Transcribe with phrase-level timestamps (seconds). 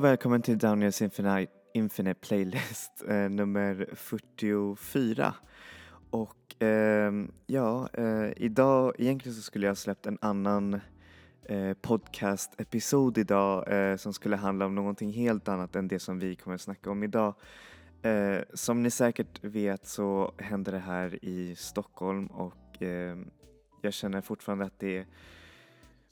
[0.00, 5.34] Hej och välkommen till Daniels Infinite, Infinite Playlist eh, nummer 44.
[6.10, 7.12] Och eh,
[7.46, 10.80] ja, eh, idag, egentligen så skulle jag ha släppt en annan
[11.44, 16.36] eh, podcast-episod idag eh, som skulle handla om någonting helt annat än det som vi
[16.36, 17.34] kommer att snacka om idag.
[18.02, 23.18] Eh, som ni säkert vet så händer det här i Stockholm och eh,
[23.82, 25.06] jag känner fortfarande att det är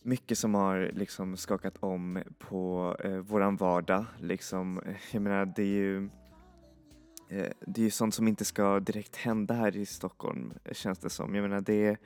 [0.02, 4.04] mycket som har liksom skakat om på eh, våran vardag.
[4.20, 6.04] Liksom, eh, jag menar, det är ju
[7.28, 11.10] eh, det är ju sånt som inte ska direkt hända här i Stockholm känns det
[11.10, 11.34] som.
[11.34, 11.98] Jag menar, det är,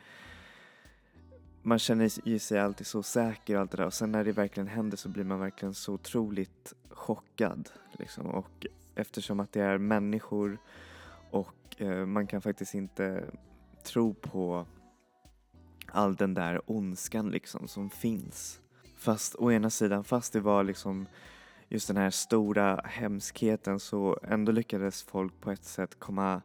[1.62, 4.32] man känner ju sig alltid så säker och allt det där och sen när det
[4.32, 7.70] verkligen händer så blir man verkligen så otroligt chockad.
[7.92, 8.26] Liksom.
[8.26, 10.58] Och eftersom att det är människor
[11.30, 13.24] och eh, man kan faktiskt inte
[13.84, 14.66] tro på
[15.92, 18.60] all den där ondskan liksom som finns.
[18.96, 21.06] Fast å ena sidan, fast det var liksom
[21.68, 26.42] just den här stora hemskheten så ändå lyckades folk på ett sätt komma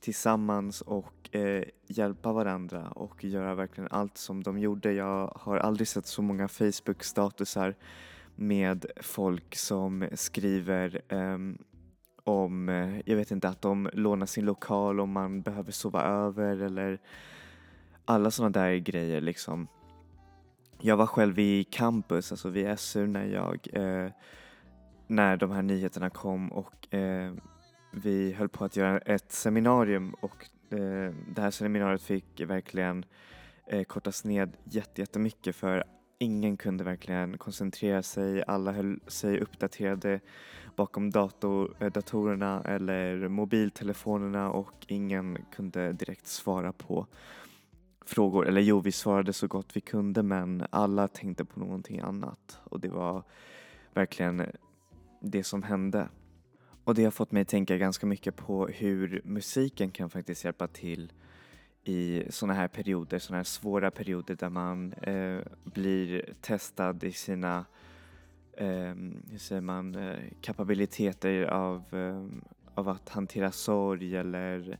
[0.00, 4.92] tillsammans och eh, hjälpa varandra och göra verkligen allt som de gjorde.
[4.92, 7.74] Jag har aldrig sett så många Facebook-statusar
[8.34, 11.66] med folk som skriver ehm, eh,
[12.24, 12.68] om,
[13.06, 17.00] jag vet inte, att de lånar sin lokal om man behöver sova över eller
[18.10, 19.68] alla sådana där grejer liksom.
[20.80, 24.10] Jag var själv i campus, alltså vid SU när jag, eh,
[25.06, 27.32] när de här nyheterna kom och eh,
[27.92, 33.04] vi höll på att göra ett seminarium och eh, det här seminariet fick verkligen
[33.66, 34.56] eh, kortas ned
[34.94, 35.84] jättemycket för
[36.18, 40.20] ingen kunde verkligen koncentrera sig, alla höll sig uppdaterade
[40.76, 47.06] bakom dator, eh, datorerna eller mobiltelefonerna och ingen kunde direkt svara på
[48.10, 48.48] frågor.
[48.48, 52.80] Eller jo, vi svarade så gott vi kunde men alla tänkte på någonting annat och
[52.80, 53.22] det var
[53.94, 54.46] verkligen
[55.20, 56.08] det som hände.
[56.84, 60.66] Och det har fått mig att tänka ganska mycket på hur musiken kan faktiskt hjälpa
[60.66, 61.12] till
[61.84, 67.64] i sådana här perioder, sådana här svåra perioder där man eh, blir testad i sina
[68.52, 68.94] eh,
[69.30, 72.26] hur säger man, eh, kapabiliteter av, eh,
[72.74, 74.78] av att hantera sorg eller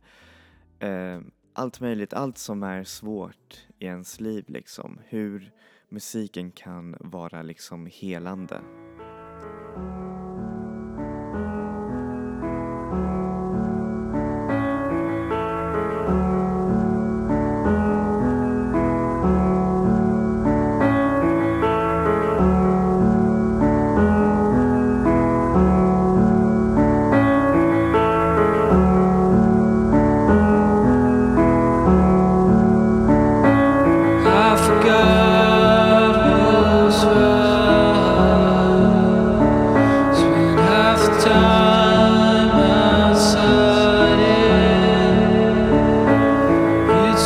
[0.78, 1.20] eh,
[1.52, 4.98] allt möjligt, allt som är svårt i ens liv liksom.
[5.04, 5.52] Hur
[5.88, 8.60] musiken kan vara liksom helande.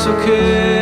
[0.07, 0.74] Okay,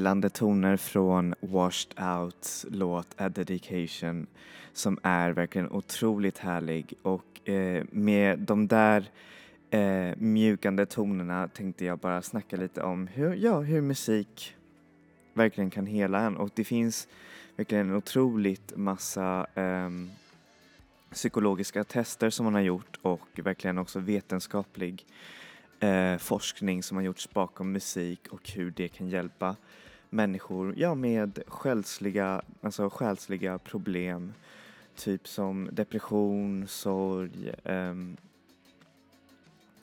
[0.00, 4.26] lite helande toner från Washed Outs låt A Dedication
[4.72, 6.94] som är verkligen otroligt härlig.
[7.02, 9.10] Och eh, med de där
[9.70, 14.56] eh, mjukande tonerna tänkte jag bara snacka lite om hur, ja, hur musik
[15.34, 16.36] verkligen kan hela en.
[16.36, 17.08] Och det finns
[17.56, 19.90] verkligen en otroligt massa eh,
[21.10, 25.06] psykologiska tester som man har gjort och verkligen också vetenskaplig
[25.80, 29.56] eh, forskning som har gjorts bakom musik och hur det kan hjälpa
[30.10, 34.32] människor ja, med själsliga, alltså själsliga problem.
[34.96, 38.16] Typ som depression, sorg um,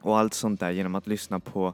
[0.01, 1.74] och allt sånt där genom att lyssna på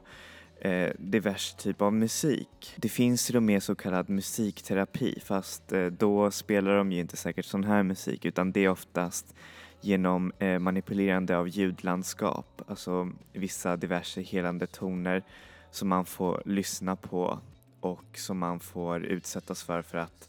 [0.60, 2.74] eh, divers typ av musik.
[2.76, 7.16] Det finns till och med så kallad musikterapi fast eh, då spelar de ju inte
[7.16, 9.34] säkert sån här musik utan det är oftast
[9.80, 15.22] genom eh, manipulerande av ljudlandskap, alltså vissa diverse helande toner
[15.70, 17.38] som man får lyssna på
[17.84, 20.28] och som man får utsättas för för att,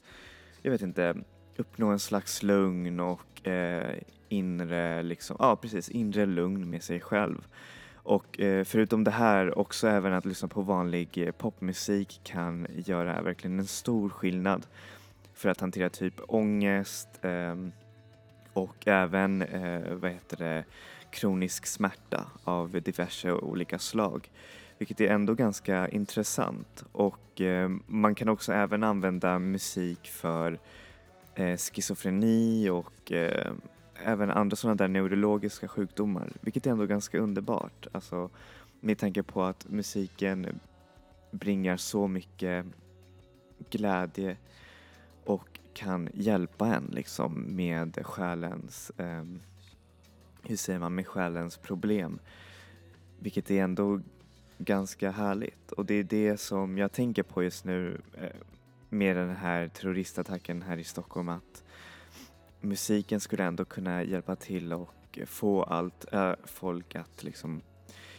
[0.61, 1.15] jag vet inte,
[1.57, 3.97] uppnå en slags lugn och eh,
[4.29, 7.47] inre, liksom, ja precis, inre lugn med sig själv.
[7.95, 13.21] Och eh, förutom det här också även att lyssna på vanlig eh, popmusik kan göra
[13.21, 14.67] verkligen en stor skillnad
[15.33, 17.55] för att hantera typ ångest eh,
[18.53, 20.63] och även eh, vad heter det,
[21.11, 24.29] kronisk smärta av diverse olika slag.
[24.77, 30.59] Vilket är ändå ganska intressant och eh, man kan också även använda musik för
[31.35, 33.51] eh, schizofreni och eh,
[34.03, 37.87] även andra sådana där neurologiska sjukdomar, vilket är ändå ganska underbart.
[37.91, 38.29] Alltså,
[38.79, 40.59] med tanke på att musiken
[41.31, 42.65] bringar så mycket
[43.69, 44.37] glädje
[45.25, 49.23] och kan hjälpa en liksom med själens, eh,
[50.41, 52.19] hur säger man, med själens problem.
[53.19, 54.01] Vilket är ändå
[54.57, 58.29] ganska härligt och det är det som jag tänker på just nu eh,
[58.89, 61.63] med den här terroristattacken här i Stockholm att
[62.61, 67.61] musiken skulle ändå kunna hjälpa till och få allt äh, folk att liksom,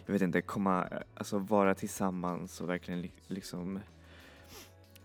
[0.06, 3.80] jag vet inte, komma, eh, alltså vara tillsammans och verkligen li- liksom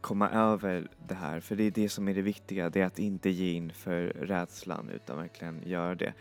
[0.01, 1.39] komma över det här.
[1.39, 4.04] För det är det som är det viktiga, det är att inte ge in för
[4.04, 6.13] rädslan utan verkligen göra det.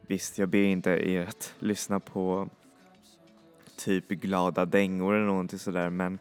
[0.00, 2.48] Visst, jag ber inte er att lyssna på
[3.78, 6.18] typ glada dängor eller någonting sådär men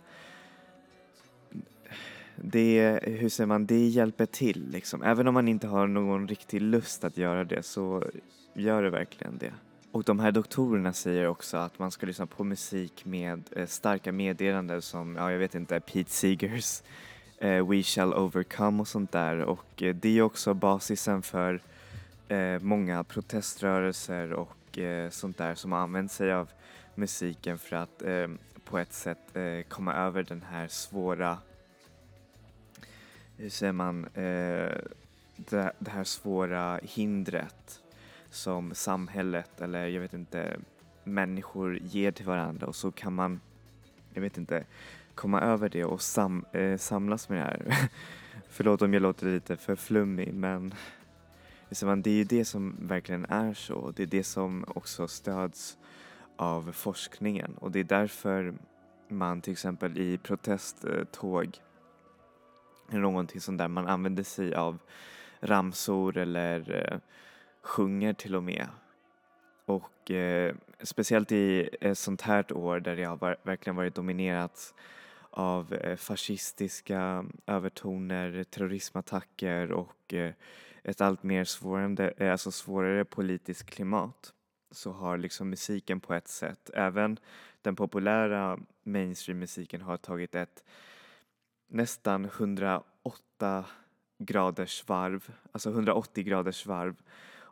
[2.36, 5.04] det, hur säger man, det hjälper till liksom.
[5.04, 8.04] Även om man inte har någon riktig lust att göra det så
[8.54, 9.54] gör det verkligen det.
[9.92, 14.12] Och de här doktorerna säger också att man ska lyssna på musik med eh, starka
[14.12, 16.81] meddelanden som, ja jag vet inte, Pete Seegers
[17.38, 21.62] eh, We Shall Overcome och sånt där och eh, det är också basisen för
[22.27, 26.50] eh, många proteströrelser och eh, sånt där som har använt sig av
[26.98, 28.28] musiken för att eh,
[28.64, 31.38] på ett sätt eh, komma över den här svåra
[33.38, 34.72] hur säger man, eh,
[35.36, 37.82] det, det här svåra hindret
[38.30, 40.58] som samhället eller jag vet inte
[41.04, 43.40] människor ger till varandra och så kan man,
[44.14, 44.64] jag vet inte,
[45.16, 47.90] komma över det och sam, eh, samlas med det här.
[48.50, 50.74] Förlåt om jag låter lite för flummig men
[51.69, 53.94] hur säger man, det är ju det som verkligen är så.
[53.95, 55.78] Det är det som också stöds
[56.38, 58.54] av forskningen och det är därför
[59.08, 61.58] man till exempel i protesttåg
[62.90, 64.80] eller någonting sånt där man använder sig av
[65.40, 67.00] ramsor eller eh,
[67.62, 68.68] sjunger till och med.
[69.66, 74.74] Och eh, speciellt i ett sånt här år där det har var, verkligen varit dominerat
[75.30, 80.34] av eh, fascistiska övertoner, terrorismattacker och eh,
[80.84, 84.34] ett allt mer svårande, eh, alltså svårare politiskt klimat
[84.71, 87.19] så har liksom musiken på ett sätt, även
[87.62, 90.64] den populära mainstream-musiken har tagit ett
[91.68, 93.66] nästan 108
[94.18, 97.02] graders varv, alltså 180 graders varv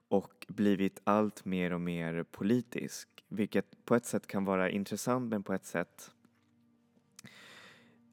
[0.07, 3.09] och blivit allt mer och mer politisk.
[3.27, 6.11] Vilket på ett sätt kan vara intressant men på ett sätt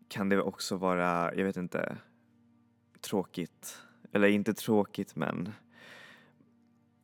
[0.09, 1.97] kan det också vara, jag vet inte,
[3.01, 3.79] tråkigt.
[4.13, 5.53] Eller inte tråkigt men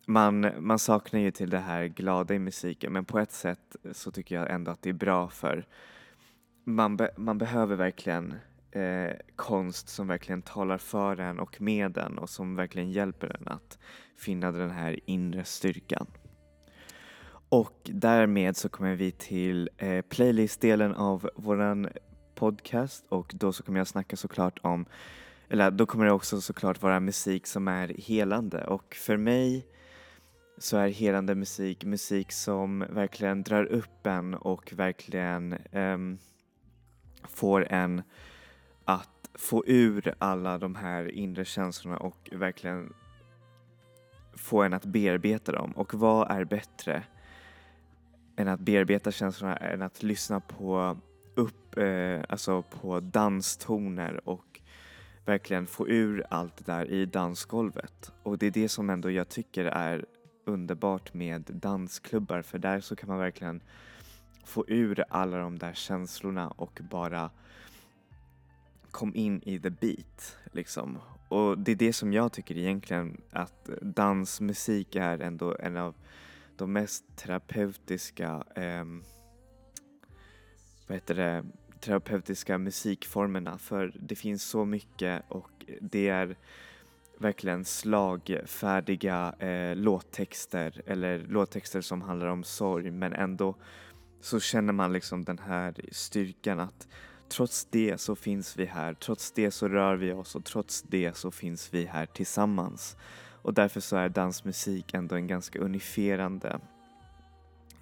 [0.09, 4.11] man, man saknar ju till det här glada i musiken men på ett sätt så
[4.11, 5.67] tycker jag ändå att det är bra för
[6.65, 8.35] man, be, man behöver verkligen
[8.71, 13.49] eh, konst som verkligen talar för en och med en och som verkligen hjälper en
[13.49, 13.79] att
[14.17, 16.07] finna den här inre styrkan.
[17.49, 21.88] Och därmed så kommer vi till eh, playlistdelen av våran
[22.35, 24.87] podcast och då så kommer jag snacka såklart om,
[25.49, 29.67] eller då kommer det också såklart vara musik som är helande och för mig
[30.59, 36.19] så är helande musik musik som verkligen drar upp en och verkligen um,
[37.25, 38.03] får en
[38.85, 42.93] att få ur alla de här inre känslorna och verkligen
[44.35, 45.73] få en att bearbeta dem.
[45.73, 47.03] Och vad är bättre
[48.37, 50.99] än att bearbeta känslorna än att lyssna på
[51.35, 54.61] upp, eh, alltså på danstoner och
[55.25, 58.12] verkligen få ur allt det där i dansgolvet.
[58.23, 60.07] Och det är det som ändå jag tycker är
[60.49, 63.62] underbart med dansklubbar för där så kan man verkligen
[64.45, 67.31] få ur alla de där känslorna och bara
[68.90, 70.99] kom in i the beat liksom.
[71.28, 75.95] Och det är det som jag tycker egentligen att dansmusik är ändå en av
[76.57, 78.85] de mest terapeutiska eh,
[80.87, 81.45] vad heter det,
[81.81, 85.50] terapeutiska musikformerna för det finns så mycket och
[85.81, 86.37] det är
[87.19, 93.55] verkligen slagfärdiga eh, låttexter eller låttexter som handlar om sorg men ändå
[94.21, 96.89] så känner man liksom den här styrkan att
[97.29, 101.17] trots det så finns vi här, trots det så rör vi oss och trots det
[101.17, 102.97] så finns vi här tillsammans.
[103.43, 106.61] Och därför så är dansmusik ändå en ganska unifierande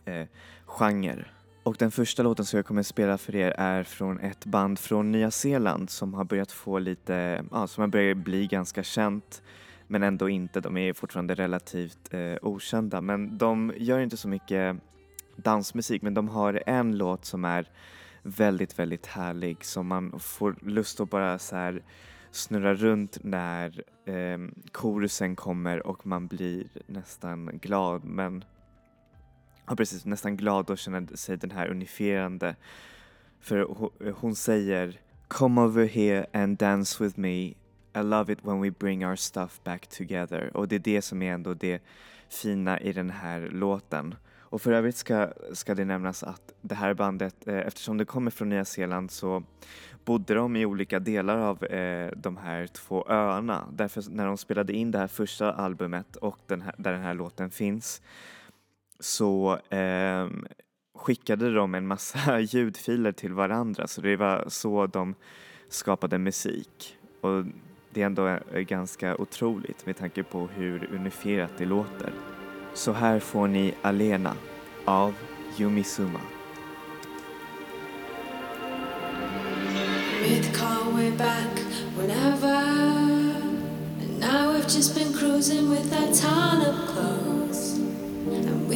[0.05, 0.27] eh,
[0.67, 1.25] genre.
[1.67, 4.79] Och den första låten som jag kommer att spela för er är från ett band
[4.79, 9.43] från Nya Zeeland som har börjat få lite, ja, som har börjat bli ganska känt
[9.87, 13.01] men ändå inte, de är fortfarande relativt eh, okända.
[13.01, 14.77] Men de gör inte så mycket
[15.37, 17.71] dansmusik men de har en låt som är
[18.23, 21.83] väldigt, väldigt härlig som man får lust att bara så här
[22.31, 24.39] snurra runt när eh,
[24.73, 28.05] korusen kommer och man blir nästan glad.
[28.05, 28.45] Men
[29.67, 32.57] ja precis, nästan glad och känner sig den här unifierande
[33.41, 33.67] för
[34.13, 37.55] hon säger Come over here and dance with me
[37.95, 41.23] I love it when we bring our stuff back together och det är det som
[41.23, 41.83] är ändå det
[42.29, 44.15] fina i den här låten.
[44.41, 48.31] Och för övrigt ska, ska det nämnas att det här bandet, eh, eftersom det kommer
[48.31, 49.43] från Nya Zeeland så
[50.05, 53.69] bodde de i olika delar av eh, de här två öarna.
[53.73, 57.15] Därför när de spelade in det här första albumet och den här, där den här
[57.15, 58.03] låten finns
[59.01, 60.29] så eh,
[60.95, 65.15] skickade de en massa ljudfiler till varandra så det var så de
[65.69, 66.97] skapade musik.
[67.21, 67.45] Och
[67.91, 72.13] det är ändå eh, ganska otroligt med tanke på hur unifierat det låter.
[72.75, 74.35] Så här får ni Alena
[74.85, 75.15] av
[75.59, 76.21] Yumi Suma.
[80.23, 81.59] We'd call way back
[81.97, 82.47] whenever.
[84.01, 87.36] And now we've just been cruising with that ton up close.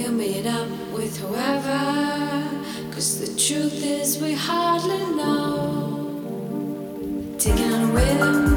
[0.02, 2.92] And we'll meet up with whoever.
[2.92, 6.06] Cause the truth is, we hardly know.
[7.38, 8.56] Taking on a rhythm,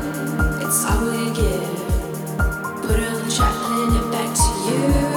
[0.62, 1.78] it's all we give.
[2.82, 5.12] Put on the track, playing it back to you.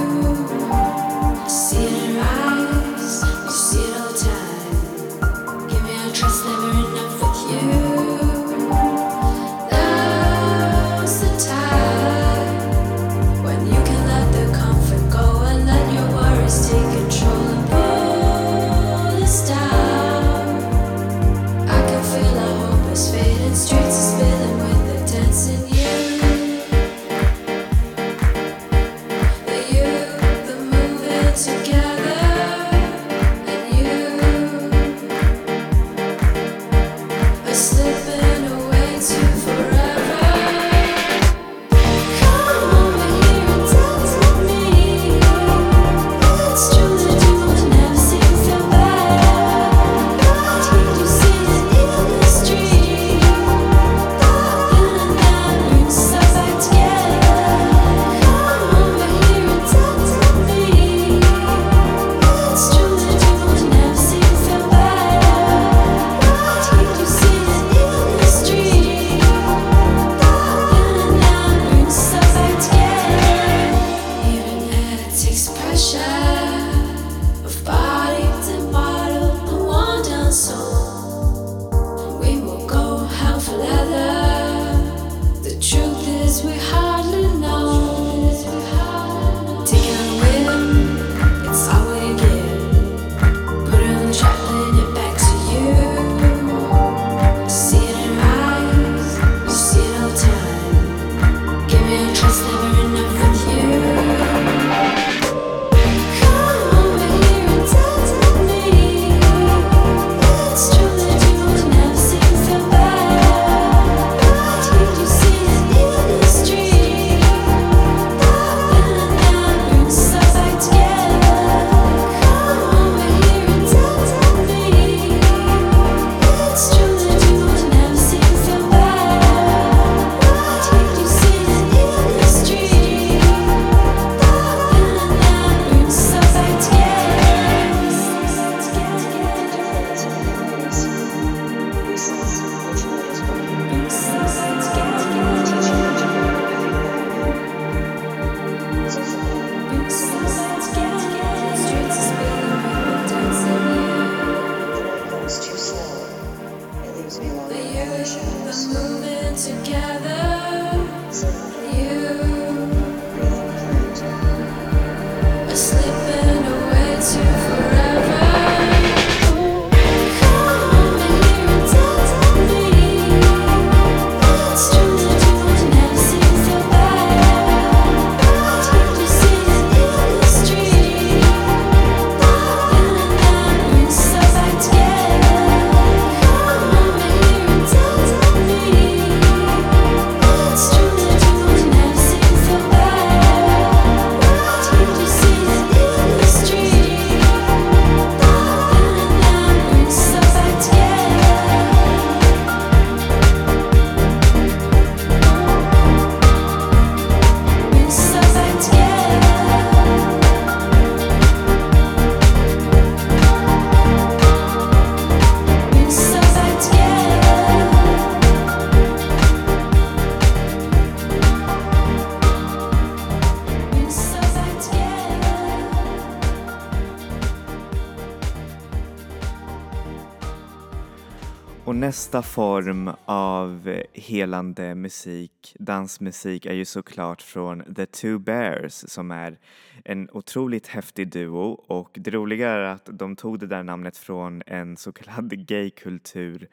[231.87, 239.39] Nästa form av helande musik, dansmusik, är ju såklart från The Two Bears som är
[239.85, 244.43] en otroligt häftig duo och det roliga är att de tog det där namnet från
[244.47, 246.49] en så kallad gaykultur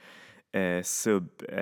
[0.51, 1.57] eh, sub, eh,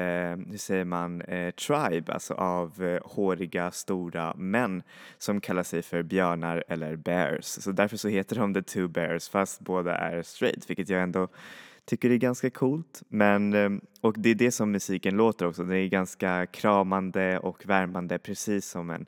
[0.49, 4.83] hur säger man, eh, tribe, alltså av eh, håriga stora män
[5.17, 7.45] som kallar sig för björnar eller bears.
[7.45, 11.27] Så därför så heter de The Two Bears fast båda är straight, vilket jag ändå
[11.85, 13.03] tycker det är ganska coolt.
[13.07, 15.63] Men, ehm, och det är det som musiken låter också.
[15.63, 19.05] Den är ganska kramande och värmande precis som en,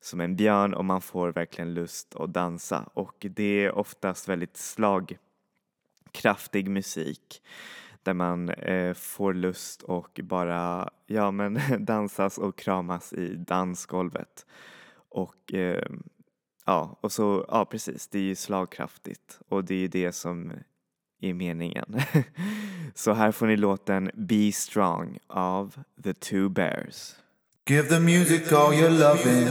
[0.00, 2.90] som en björn och man får verkligen lust att dansa.
[2.94, 7.42] Och det är oftast väldigt slagkraftig musik
[8.02, 14.46] där man eh, får lust och bara ja, men dansas och kramas i dansgolvet.
[15.08, 15.86] Och eh,
[16.66, 20.52] ja, och så, ja precis, det är ju slagkraftigt och det är ju det som
[21.20, 22.02] i meningen.
[22.94, 27.14] Så här får ni låten Be Strong av The Two Bears.
[27.66, 29.48] Give the music all your loving.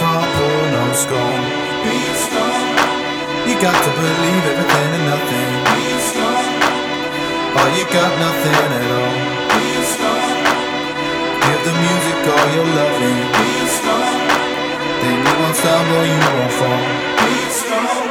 [0.00, 1.42] Can't pour no scorn.
[3.48, 5.50] You got to believe everything and nothing.
[7.58, 9.16] Or you got nothing at all.
[11.44, 13.18] Give the music all your loving.
[15.00, 18.05] Then you won't stumble, you won't fall.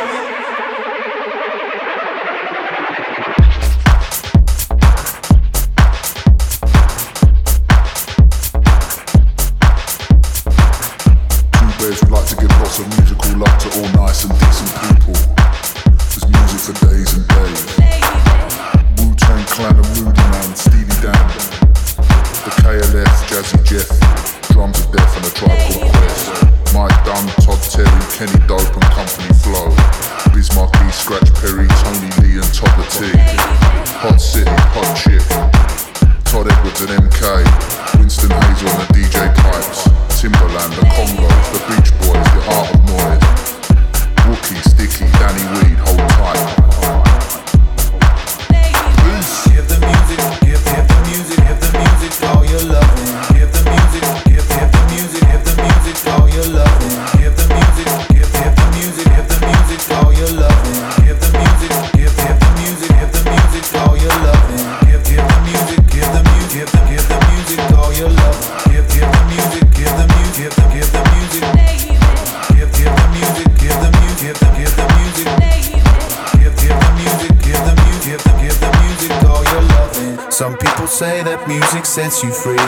[80.95, 82.67] Say that music sets you free.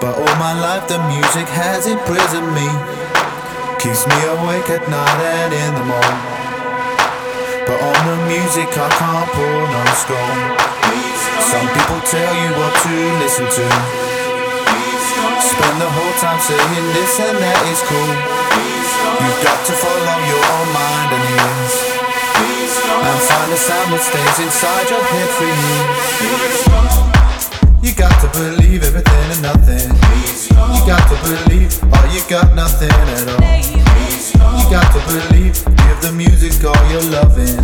[0.00, 2.64] But all my life the music has imprisoned me.
[3.76, 6.22] Keeps me awake at night and in the morning.
[7.68, 10.40] But on the music I can't pour no scorn.
[11.44, 13.66] Some people tell you what to listen to.
[15.44, 18.16] Spend the whole time saying this and that is cool.
[19.20, 21.91] You've got to follow your own mind and ears.
[23.02, 25.74] And find a sound that stays inside your head for you.
[27.82, 29.90] You got to believe everything and nothing.
[30.54, 33.42] You got to believe, or you got nothing at all.
[33.42, 37.58] You got to believe, give the music all your loving.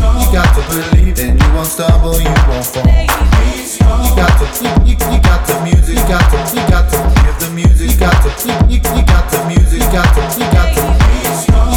[0.00, 1.36] You got to believe it.
[1.36, 2.88] You won't stumble, you won't fall.
[2.88, 6.00] You got to, you, you, you got the music.
[6.00, 7.92] You got to, you got to give the music.
[7.92, 9.84] You got to, you, you, you got the music.
[9.84, 11.69] You got to, you got to, you got to,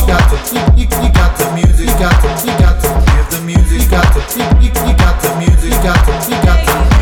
[0.53, 1.87] you, you, you got the music.
[1.87, 3.81] You got to, you got to give the music.
[3.81, 5.71] You got to, you, you, you got the music.
[5.71, 6.92] You got to, you got to.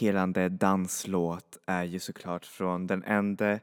[0.00, 3.58] Nästa helande danslåt är ju såklart från den enda,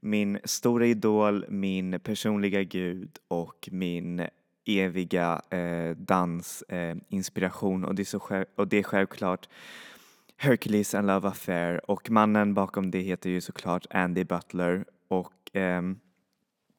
[0.00, 4.28] min stora idol, min personliga gud och min
[4.66, 9.48] eviga eh, dansinspiration eh, och, det är så och det är självklart
[10.36, 11.90] Hercules and Love Affair.
[11.90, 14.84] Och mannen bakom det heter ju såklart Andy Butler.
[15.08, 15.82] Och eh,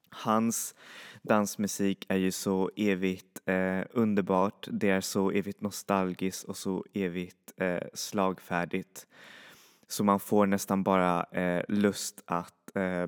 [0.10, 0.76] hans
[1.24, 7.54] dansmusik är ju så evigt eh, underbart, det är så evigt nostalgiskt och så evigt
[7.58, 9.08] eh, slagfärdigt.
[9.88, 13.08] Så man får nästan bara eh, lust att, eh,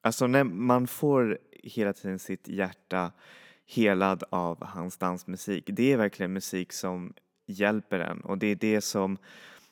[0.00, 3.12] alltså när man får hela tiden sitt hjärta
[3.66, 5.70] helad av hans dansmusik.
[5.72, 7.14] Det är verkligen musik som
[7.46, 9.18] hjälper en och det är det som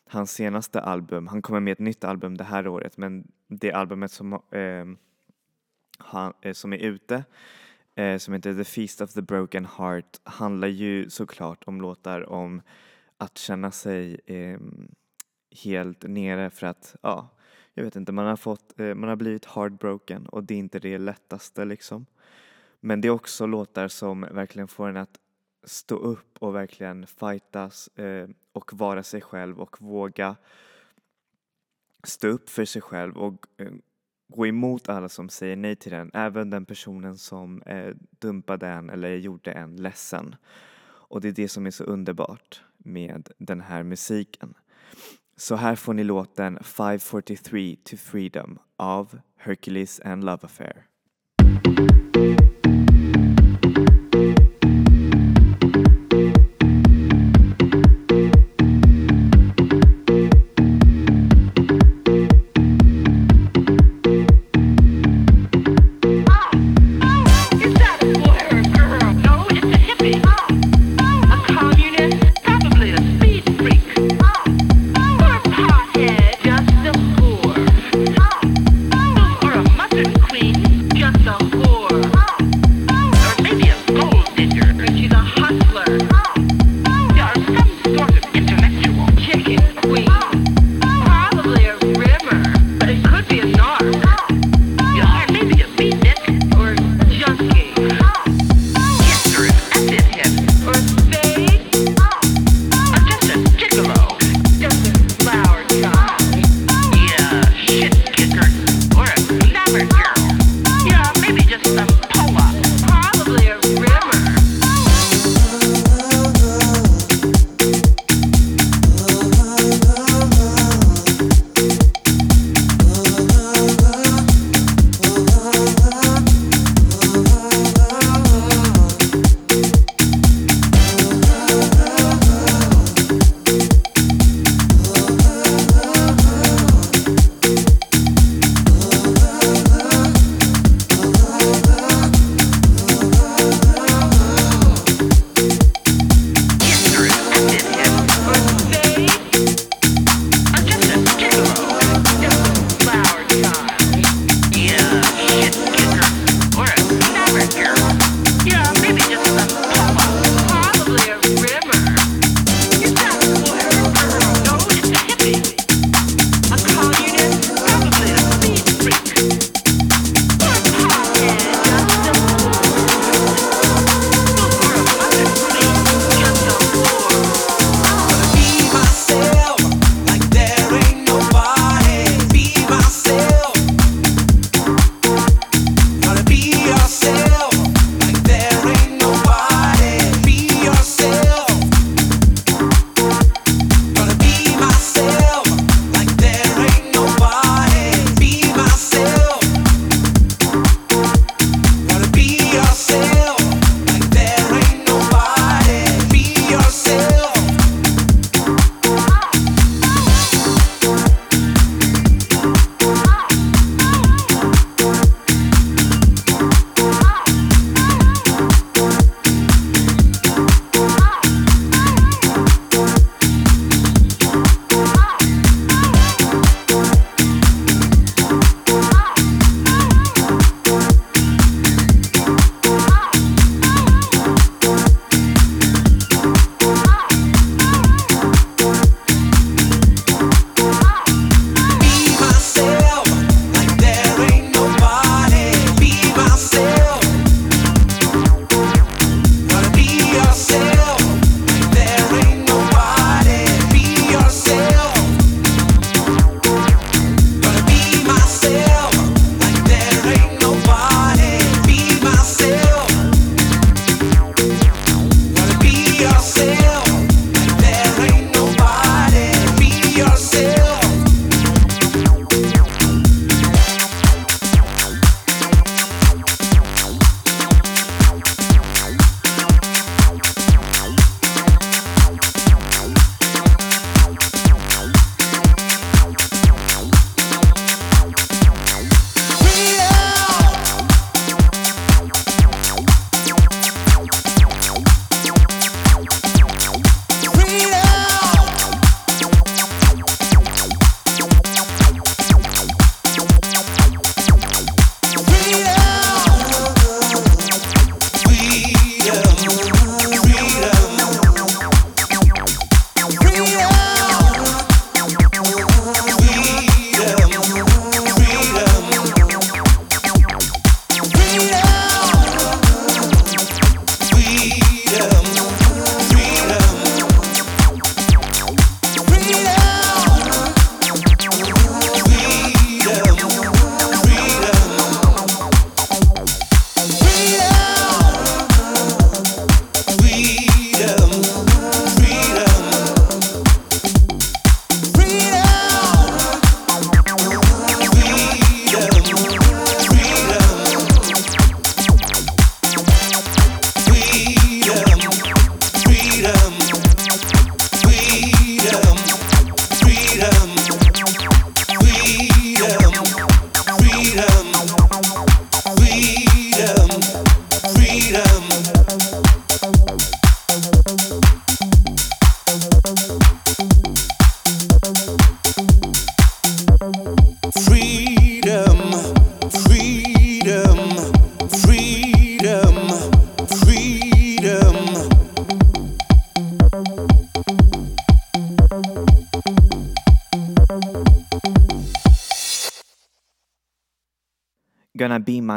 [0.09, 4.11] hans senaste album, han kommer med ett nytt album det här året men det albumet
[4.11, 4.85] som eh,
[5.99, 7.25] han, eh, som är ute
[7.95, 12.63] eh, som heter The Feast of the Broken Heart handlar ju såklart om låtar om
[13.17, 14.59] att känna sig eh,
[15.65, 17.29] helt nere för att, ja,
[17.75, 20.79] jag vet inte, man har fått, eh, man har blivit heartbroken och det är inte
[20.79, 22.07] det lättaste liksom.
[22.81, 25.19] Men det är också låtar som verkligen får en att
[25.65, 30.37] stå upp och verkligen fightas eh, och vara sig själv och våga
[32.03, 33.73] stå upp för sig själv och eh,
[34.29, 38.91] gå emot alla som säger nej till den, även den personen som eh, dumpade en
[38.91, 40.37] eller gjorde en ledsen.
[40.87, 44.55] Och det är det som är så underbart med den här musiken.
[45.37, 50.87] Så här får ni låten 543 to Freedom av Hercules and Love Affair.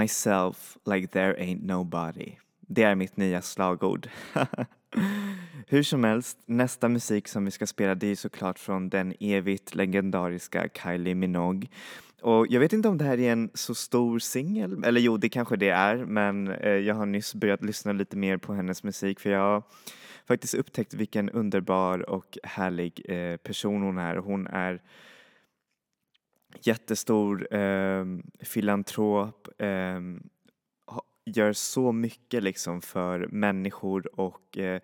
[0.07, 2.35] Myself like there ain't nobody.
[2.67, 4.09] Det är mitt nya slagord.
[5.67, 9.75] Hur som helst, nästa musik som vi ska spela det är såklart från den evigt
[9.75, 11.69] legendariska Kylie Minogue.
[12.21, 15.29] Och jag vet inte om det här är en så stor singel, eller jo det
[15.29, 19.19] kanske det är, men eh, jag har nyss börjat lyssna lite mer på hennes musik
[19.19, 19.63] för jag har
[20.27, 24.15] faktiskt upptäckt vilken underbar och härlig eh, person hon är.
[24.15, 24.81] Hon är
[26.61, 28.05] jättestor eh,
[28.39, 29.99] filantrop, eh,
[31.25, 34.81] gör så mycket liksom för människor och eh,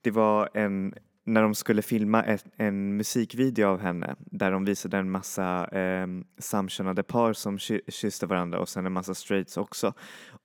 [0.00, 4.96] det var en när de skulle filma ett, en musikvideo av henne där de visade
[4.96, 6.06] en massa eh,
[6.38, 9.92] samkönade par som ky- kysste varandra och sen en massa straights också.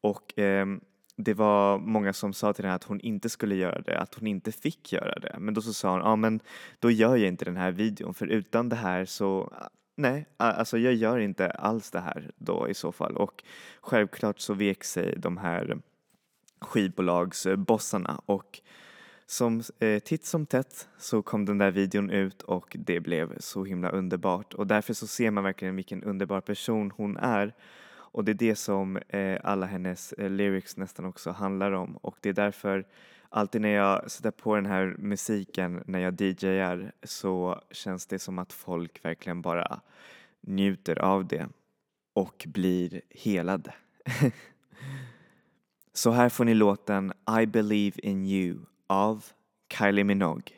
[0.01, 0.65] Och eh,
[1.17, 4.27] det var många som sa till henne att hon inte skulle göra det, att hon
[4.27, 5.35] inte fick göra det.
[5.39, 6.39] Men då så sa hon, ja men
[6.79, 9.53] då gör jag inte den här videon för utan det här så
[9.95, 13.17] Nej, alltså jag gör inte alls det här då i så fall.
[13.17, 13.43] Och
[13.81, 15.77] självklart så vek sig de här
[16.61, 18.21] skivbolagsbossarna.
[18.25, 18.61] Och
[19.25, 23.65] som eh, titt som tätt så kom den där videon ut och det blev så
[23.65, 24.53] himla underbart.
[24.53, 27.53] Och därför så ser man verkligen vilken underbar person hon är.
[28.13, 31.97] Och det är det som eh, alla hennes eh, lyrics nästan också handlar om.
[31.97, 32.85] Och det är därför
[33.33, 38.39] alltid när jag sätter på den här musiken när jag DJar så känns det som
[38.39, 39.81] att folk verkligen bara
[40.41, 41.47] njuter av det
[42.13, 43.73] och blir helade.
[45.93, 49.25] så här får ni låten I believe in you av
[49.77, 50.55] Kylie Minogue.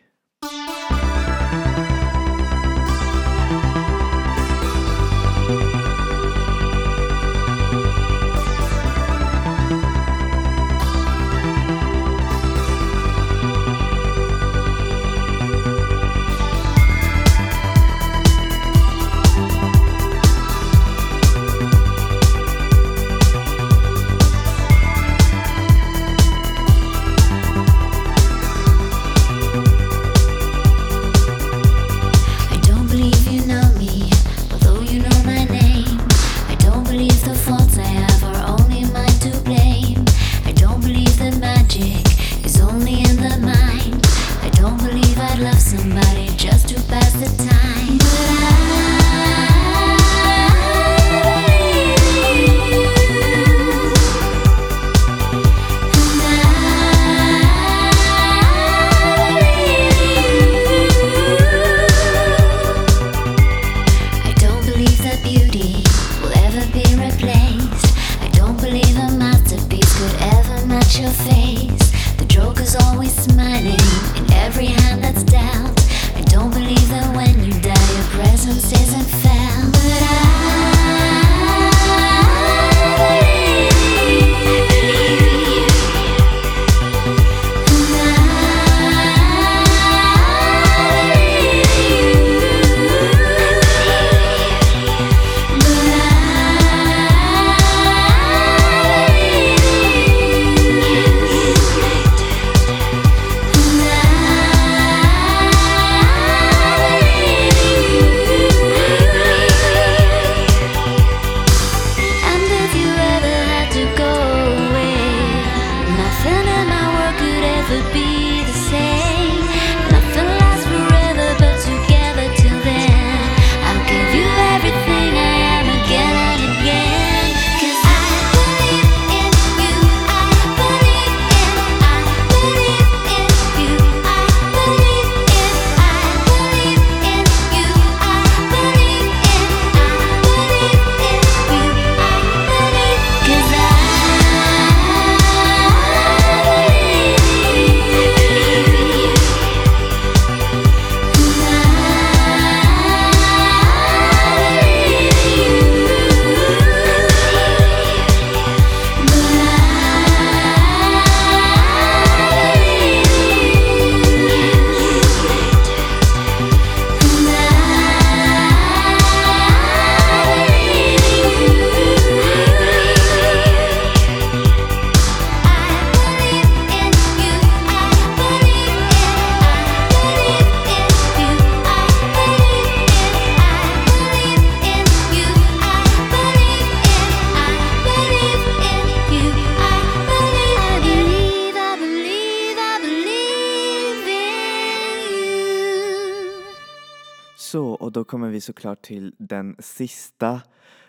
[197.55, 200.41] Så, och då kommer vi såklart till den sista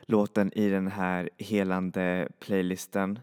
[0.02, 3.18] låten i den här helande playlisten.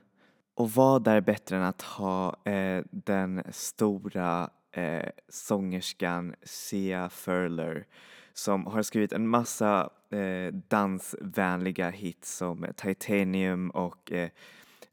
[0.55, 7.85] Och vad är bättre än att ha eh, den stora eh, sångerskan Sia Furler
[8.33, 14.29] som har skrivit en massa eh, dansvänliga hits som Titanium och eh,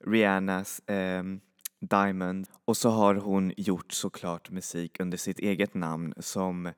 [0.07, 1.40] Rihannas ehm,
[1.80, 2.46] Diamond.
[2.64, 6.72] Och så har hon gjort såklart musik under sitt eget namn som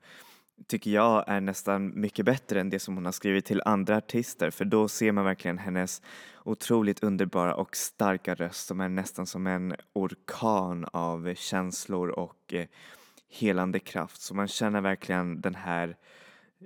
[0.67, 4.49] tycker jag är nästan mycket bättre än det som hon har skrivit till andra artister
[4.49, 6.01] för då ser man verkligen hennes
[6.43, 12.65] otroligt underbara och starka röst som är nästan som en orkan av känslor och eh,
[13.29, 14.21] helande kraft.
[14.21, 15.97] Så man känner verkligen den här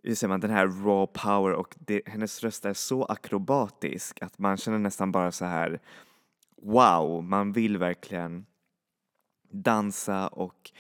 [0.03, 4.39] hur säger man, den här raw power och det, hennes röst är så akrobatisk att
[4.39, 5.79] man känner nästan bara så här
[6.61, 8.45] wow, man vill verkligen
[9.51, 10.71] dansa och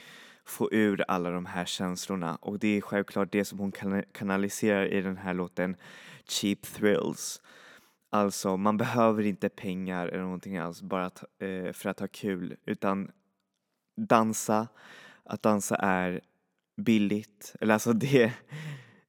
[0.49, 3.71] få ur alla de här känslorna och det är självklart det som hon
[4.11, 5.75] kanaliserar i den här låten
[6.27, 7.41] Cheap Thrills.
[8.09, 11.05] Alltså man behöver inte pengar eller någonting alls bara
[11.39, 13.11] eh, för att ha kul utan
[13.97, 14.67] dansa,
[15.23, 16.21] att dansa är
[16.77, 18.33] billigt, eller alltså det,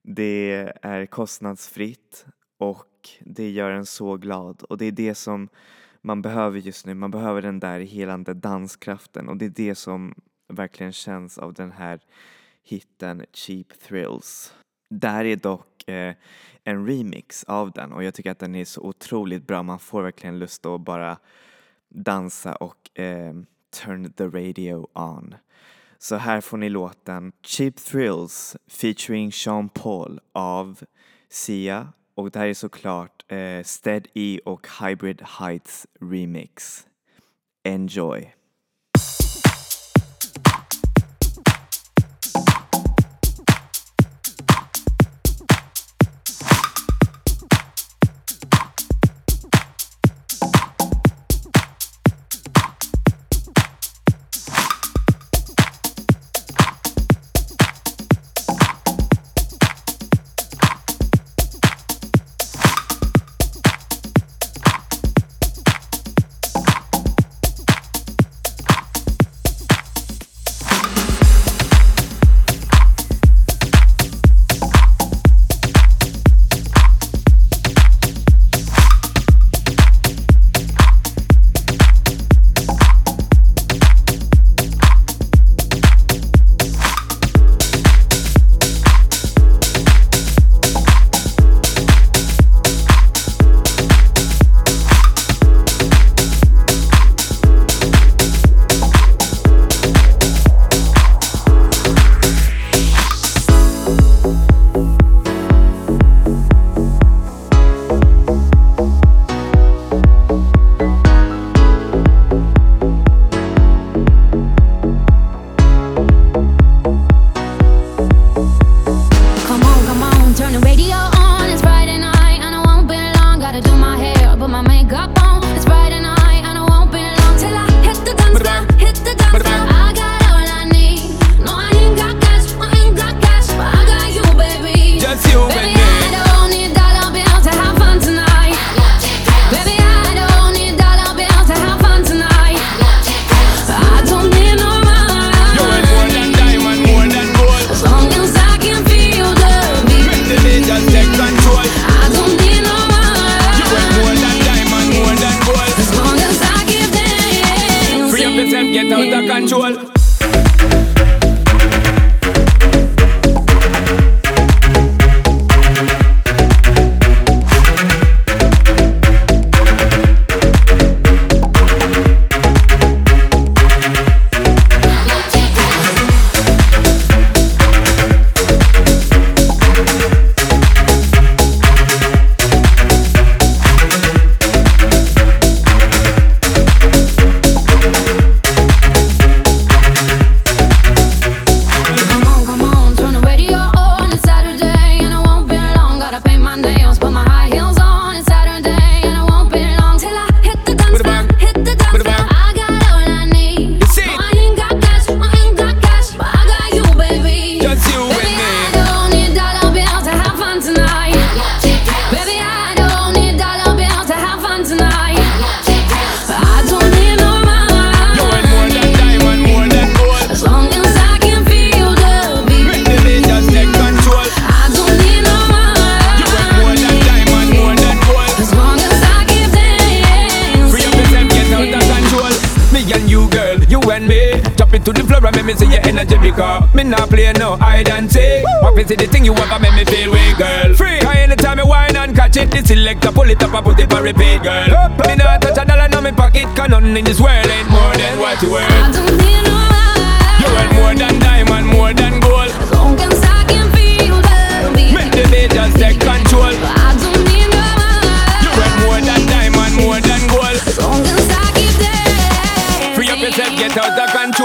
[0.03, 2.25] det är kostnadsfritt
[2.57, 5.49] och det gör en så glad och det är det som
[6.01, 6.93] man behöver just nu.
[6.93, 10.15] Man behöver den där helande danskraften och det är det som
[10.49, 11.99] verkligen känns av den här
[12.63, 14.53] hitten Cheap Thrills.
[14.89, 16.15] Där är dock eh,
[16.63, 19.63] en remix av den och jag tycker att den är så otroligt bra.
[19.63, 21.17] Man får verkligen lust att bara
[21.89, 23.33] dansa och eh,
[23.69, 25.35] turn the radio on.
[25.97, 30.79] Så här får ni låten Cheap Thrills featuring Sean Paul av
[31.29, 36.87] Sia och det här är såklart eh, Stead E och Hybrid Heights remix.
[37.63, 38.38] Enjoy!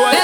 [0.03, 0.24] Out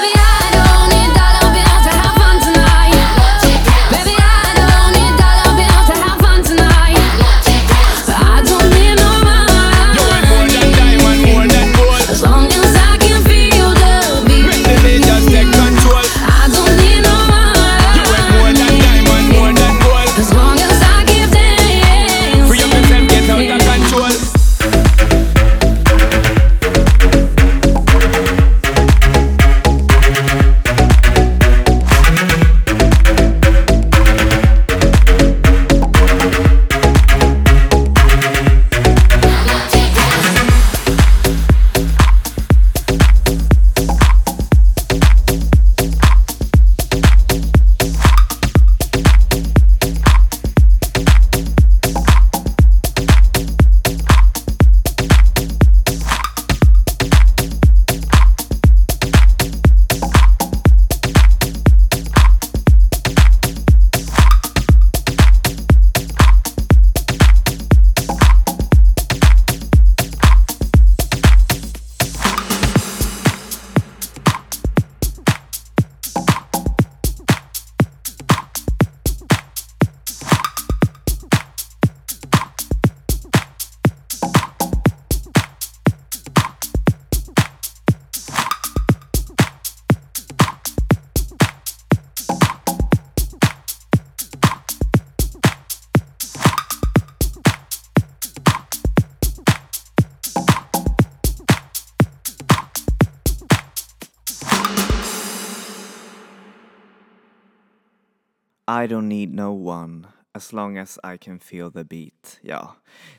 [108.71, 112.39] I don't need no one as long as I can feel the beat.
[112.41, 112.75] Ja,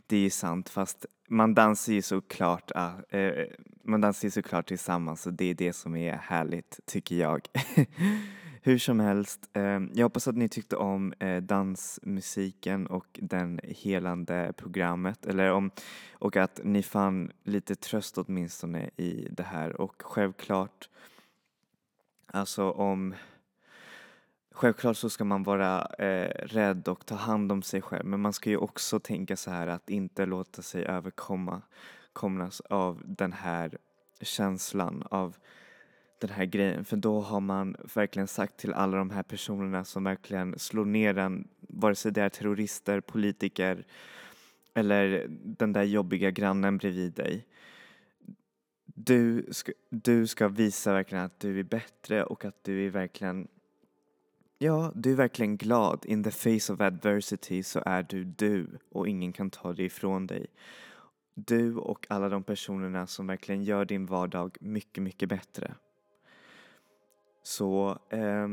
[0.06, 3.46] det är ju sant fast man dansar ju såklart, uh, uh,
[3.84, 7.48] man dansar ju såklart tillsammans och det är det som är härligt tycker jag.
[8.64, 14.52] Hur som helst, eh, jag hoppas att ni tyckte om eh, dansmusiken och den helande
[14.56, 15.70] programmet eller om,
[16.12, 20.88] och att ni fann lite tröst åtminstone i det här och självklart
[22.26, 23.14] alltså om
[24.54, 28.32] Självklart så ska man vara eh, rädd och ta hand om sig själv men man
[28.32, 31.62] ska ju också tänka så här att inte låta sig överkomma
[32.12, 33.78] komnas av den här
[34.20, 35.36] känslan av
[36.20, 40.04] den här grejen för då har man verkligen sagt till alla de här personerna som
[40.04, 43.84] verkligen slår ner en vare sig det är terrorister, politiker
[44.74, 47.46] eller den där jobbiga grannen bredvid dig.
[48.84, 53.48] Du ska, du ska visa verkligen att du är bättre och att du är verkligen
[54.62, 56.04] Ja, du är verkligen glad.
[56.04, 60.26] In the face of adversity så är du du och ingen kan ta det ifrån
[60.26, 60.46] dig.
[61.34, 65.74] Du och alla de personerna som verkligen gör din vardag mycket, mycket bättre.
[67.42, 68.48] Så eh,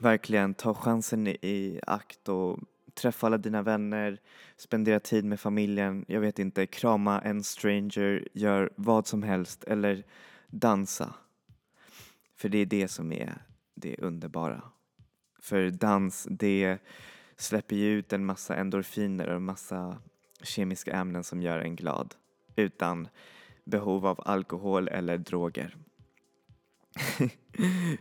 [0.00, 2.58] verkligen ta chansen i, i akt och
[2.94, 4.20] träffa alla dina vänner,
[4.56, 10.04] spendera tid med familjen, jag vet inte, krama en stranger, gör vad som helst eller
[10.48, 11.14] dansa.
[12.34, 13.46] För det är det som är
[13.76, 14.62] det underbara.
[15.40, 16.78] För dans, det
[17.36, 19.98] släpper ju ut en massa endorfiner och en massa
[20.42, 22.14] kemiska ämnen som gör en glad
[22.56, 23.08] utan
[23.64, 25.76] behov av alkohol eller droger.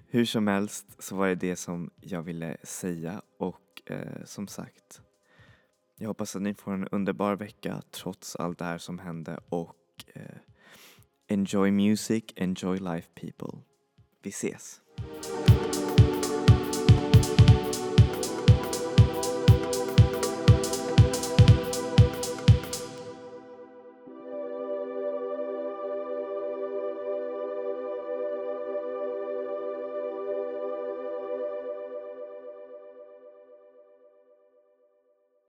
[0.07, 5.01] Hur som helst så var det det som jag ville säga och eh, som sagt
[5.97, 10.05] jag hoppas att ni får en underbar vecka trots allt det här som hände och
[10.13, 10.37] eh,
[11.27, 13.59] enjoy music, enjoy life people.
[14.21, 14.81] Vi ses!